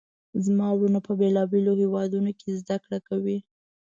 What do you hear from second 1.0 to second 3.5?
په بیلابیلو هیوادونو کې زده کړه کوي